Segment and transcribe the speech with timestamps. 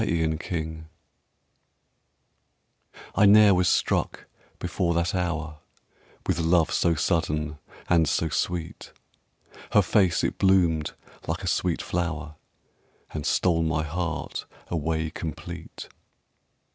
[0.01, 0.85] First Love
[3.13, 4.25] I ne'er was struck
[4.57, 5.59] before that hour
[6.25, 8.93] With love so sudden and so sweet.
[9.73, 10.93] Her face it bloomed
[11.27, 12.33] like a sweet flower
[13.13, 15.87] And stole my heart away complete.